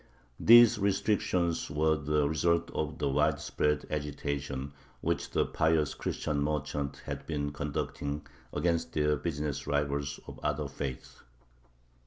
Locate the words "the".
1.95-2.27, 2.97-3.07, 5.29-5.45